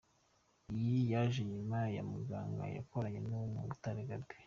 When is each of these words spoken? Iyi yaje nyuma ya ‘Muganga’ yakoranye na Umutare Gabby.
Iyi 0.75 0.99
yaje 1.11 1.41
nyuma 1.51 1.77
ya 1.95 2.03
‘Muganga’ 2.11 2.63
yakoranye 2.75 3.19
na 3.29 3.37
Umutare 3.61 4.01
Gabby. 4.09 4.35